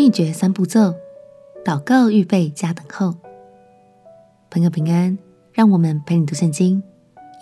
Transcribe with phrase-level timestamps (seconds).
[0.00, 0.94] 秘诀三步骤：
[1.62, 3.14] 祷告、预备加等候。
[4.48, 5.18] 朋友平安，
[5.52, 6.82] 让我们陪你读圣经，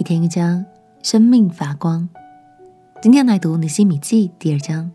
[0.01, 0.65] 一天一章，
[1.01, 2.09] 生命发光。
[3.01, 4.91] 今天来读尼西米记第二章。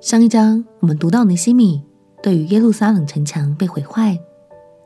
[0.00, 1.84] 上一章我们读到尼西米
[2.22, 4.18] 对于耶路撒冷城墙被毁坏、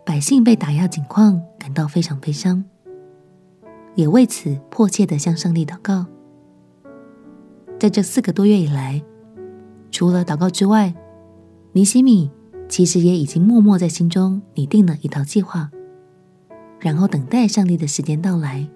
[0.04, 2.64] 百姓被打压景况感到非常悲伤，
[3.94, 6.06] 也为此迫切的向上帝祷告。
[7.78, 9.00] 在这四个多月以来，
[9.90, 10.94] 除了祷告之外，
[11.72, 12.30] 尼希米
[12.68, 15.70] 其实也已经默默在心中拟定了一套计划，
[16.78, 18.68] 然后等待上帝的时间到来。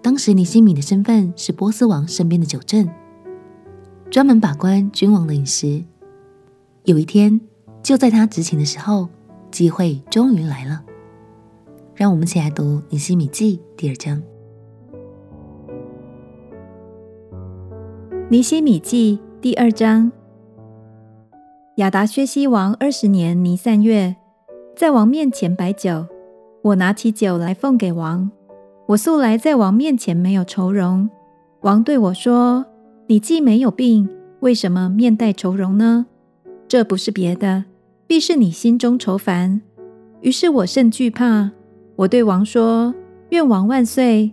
[0.00, 2.88] 当时尼希米的身份是波斯王身边的酒政，
[4.10, 5.84] 专门把关君王的饮食。
[6.84, 7.40] 有一天，
[7.82, 9.08] 就在他执勤的时候，
[9.50, 10.84] 机会终于来了。
[11.94, 14.22] 让我们一起来读尼希米记第二章。
[18.30, 20.10] 尼希米记第二章：
[21.76, 24.16] 亚达薛西王二十年尼散月，
[24.74, 26.04] 在王面前摆酒，
[26.62, 28.28] 我拿起酒来奉给王。
[28.86, 31.08] 我素来在王面前没有愁容。
[31.60, 32.66] 王对我说
[33.06, 34.08] ：“你既没有病，
[34.40, 36.06] 为什么面带愁容呢？
[36.66, 37.66] 这不是别的，
[38.08, 39.62] 必是你心中愁烦。”
[40.20, 41.52] 于是我甚惧怕。
[41.94, 42.92] 我对王说
[43.30, 44.32] ：“愿王万岁！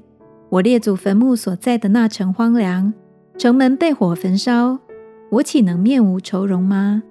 [0.49, 2.91] 我列祖坟墓所在的那城荒凉。”
[3.37, 4.79] 城门被火焚烧，
[5.31, 7.03] 我岂能面无愁容吗？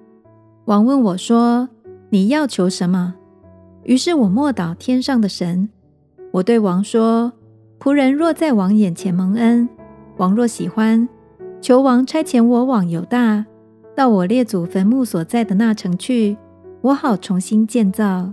[0.65, 1.69] 王问我说
[2.09, 3.15] ：“你要求什么？”
[3.83, 5.69] 于是我默祷天上的神。
[6.31, 7.33] 我对王说
[7.79, 9.69] ：“仆人若在王眼前蒙恩，
[10.17, 11.07] 王若喜欢，
[11.61, 13.45] 求王差遣我往犹大，
[13.95, 16.35] 到我列祖坟墓所在的那城去，
[16.81, 18.31] 我好重新建造。”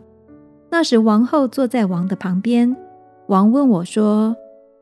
[0.70, 2.74] 那时王后坐在王的旁边。
[3.26, 4.34] 王问我说：“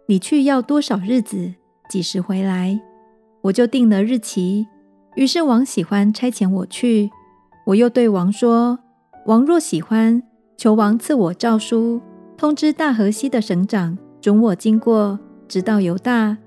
[0.06, 1.54] 你去要多少日子？
[1.88, 2.80] 几时回来？”
[3.42, 4.66] 我就定了日期，
[5.20, 7.10] 于是王喜欢差遣我去。
[7.66, 8.78] 我又对王说
[9.28, 10.22] ：“王若喜欢，
[10.56, 12.00] 求王赐我诏书，
[12.38, 16.38] 通知大河西的省长，准我经过，直到犹大。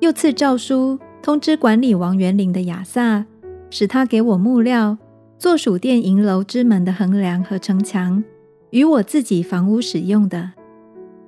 [0.00, 3.24] 又赐诏书，通知管理王园岭的亚萨，
[3.70, 4.98] 使他给我木料，
[5.38, 8.24] 做属殿营楼之门的横梁和城墙，
[8.70, 10.50] 与我自己房屋使用的。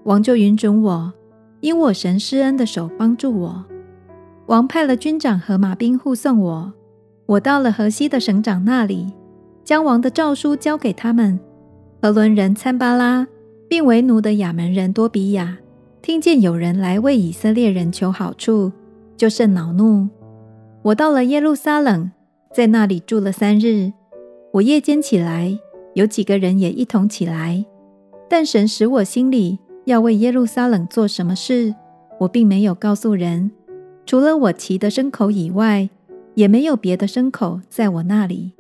[0.03, 1.13] 王就允准我，
[1.61, 3.65] 因我神施恩的手帮助我。”
[4.47, 6.73] 王派了军长和马兵护送我，
[7.31, 9.07] 我到了河西的省长那里，
[9.63, 11.39] 将王的诏书交给他们。
[12.03, 13.25] 和伦人参巴拉，
[13.69, 15.59] 并为奴的亚门人多比亚，
[16.03, 18.73] 听见有人来为以色列人求好处，
[19.17, 20.09] 就甚恼怒。
[20.83, 22.11] 我到了耶路撒冷，
[22.53, 23.93] 在那里住了三日。
[24.55, 25.57] 我夜间起来，
[25.95, 27.65] 有几个人也一同起来，
[28.29, 31.73] 但神使我心里要为耶路撒冷做什么事，
[32.19, 33.53] 我并没有告诉人。
[34.05, 35.89] 除了我骑的牲口以外，
[36.35, 38.53] 也没有别的牲口在我那里。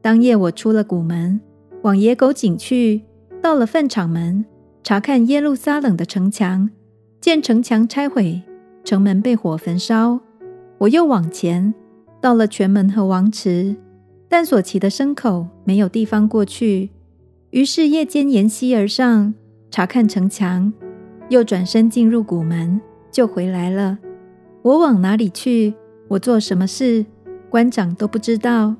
[0.00, 1.40] 当夜我出了谷门，
[1.82, 3.02] 往野狗井去，
[3.42, 4.44] 到了粪场门，
[4.82, 6.70] 查看耶路撒冷的城墙，
[7.20, 8.42] 见城墙拆毁，
[8.84, 10.20] 城门被火焚烧。
[10.78, 11.74] 我又往前，
[12.20, 13.76] 到了泉门和王池，
[14.28, 16.90] 但所骑的牲口没有地方过去。
[17.50, 19.34] 于是夜间沿溪而上，
[19.70, 20.72] 查看城墙，
[21.30, 22.80] 又转身进入谷门，
[23.10, 23.98] 就回来了。
[24.62, 25.74] 我往哪里去？
[26.08, 27.04] 我做什么事？
[27.50, 28.74] 官长都不知道。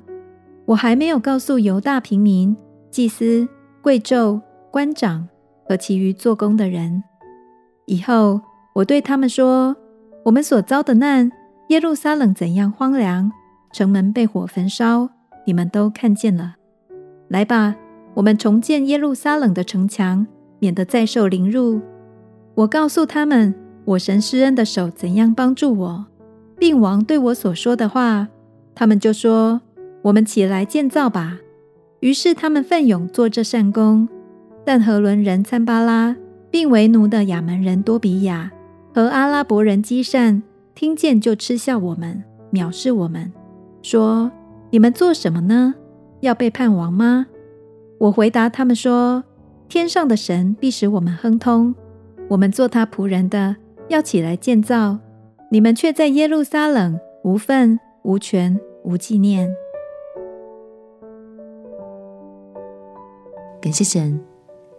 [0.65, 2.55] 我还没有告诉犹大平民、
[2.91, 3.47] 祭司、
[3.81, 5.27] 贵胄、官长
[5.67, 7.03] 和其余做工的人。
[7.85, 8.41] 以后
[8.73, 9.75] 我对他们说：
[10.23, 11.31] 我们所遭的难，
[11.69, 13.31] 耶路撒冷怎样荒凉，
[13.71, 15.09] 城门被火焚烧，
[15.45, 16.55] 你们都看见了。
[17.29, 17.75] 来吧，
[18.13, 20.27] 我们重建耶路撒冷的城墙，
[20.59, 21.81] 免得再受凌辱。
[22.55, 23.53] 我告诉他们。
[23.85, 26.05] 我神施恩的手怎样帮助我，
[26.59, 28.27] 病王对我所说的话，
[28.73, 29.61] 他们就说
[30.03, 31.39] ：“我们起来建造吧。”
[32.01, 34.07] 于是他们奋勇做这善工。
[34.65, 36.15] 但和伦人参巴拉，
[36.51, 38.51] 并为奴的亚门人多比亚
[38.93, 40.43] 和阿拉伯人基善，
[40.75, 43.31] 听见就嗤笑我们，藐视我们，
[43.81, 44.29] 说
[44.71, 45.75] ：“你们做什么呢？
[46.19, 47.27] 要背叛王吗？”
[47.99, 49.23] 我回答他们说
[49.69, 51.73] ：“天上的神必使我们亨通，
[52.27, 53.55] 我们做他仆人的。”
[53.87, 54.99] 要起来建造，
[55.49, 59.49] 你们却在耶路撒冷无份、无权、无纪念。
[63.61, 64.19] 感谢神，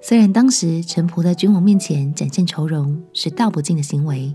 [0.03, 4.35] 虽然当时臣仆在君王面前展现愁容是道不尽的行为，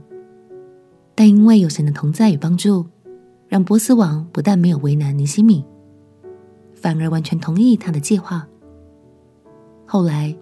[1.14, 2.88] 但因为有神的同在与帮助，
[3.48, 5.64] 让波斯王不但没有为难尼希米，
[6.74, 8.48] 反而完全同意他的计划。
[9.86, 10.36] 后来，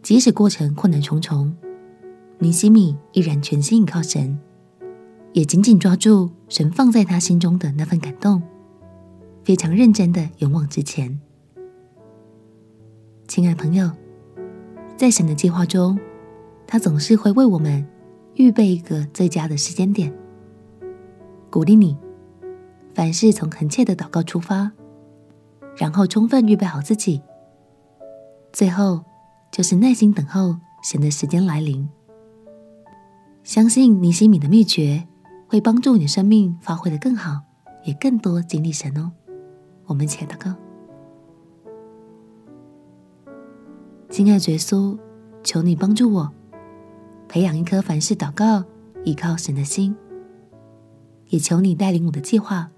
[0.00, 1.54] 即使过程困难重重。
[2.38, 4.38] 尼希米依然全心依靠神，
[5.36, 8.42] 也紧紧抓住神放在他心中的那份感动，
[9.44, 11.20] 非常认真的勇往直前。
[13.28, 13.90] 亲爱朋友，
[14.96, 16.00] 在神的计划中，
[16.66, 17.86] 他总是会为我们
[18.36, 20.10] 预备一个最佳的时间点。
[21.50, 21.94] 鼓励你，
[22.94, 24.72] 凡事从恳切的祷告出发，
[25.76, 27.20] 然后充分预备好自己，
[28.54, 29.04] 最后
[29.52, 31.86] 就是耐心等候神的时间来临。
[33.44, 35.06] 相信尼西米的秘诀
[35.46, 37.40] 会帮助你生命发挥得更好，
[37.84, 39.12] 也更多经历神哦。
[39.86, 40.54] 我们一起来祷告。
[44.08, 44.98] 亲爱的耶稣，
[45.42, 46.32] 求你帮助我，
[47.28, 48.64] 培养一颗凡事祷告、
[49.04, 49.94] 依靠神的心。
[51.28, 52.70] 也求你带领我的计划，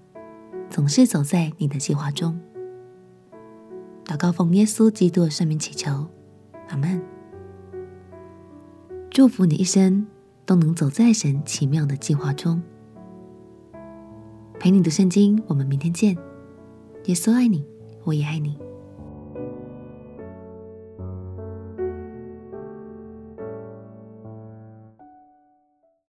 [0.69, 2.39] 总是走在你的计划中。
[4.05, 6.07] 祷告奉耶稣基督的圣名祈求，
[6.67, 6.99] 阿门。
[9.11, 10.07] 祝福你一生
[10.49, 12.59] 都能走在神奇妙的计划中。
[14.59, 16.17] 陪你读圣经，我们明天见。
[17.05, 17.63] 耶稣爱你，
[18.03, 18.57] 我也爱你。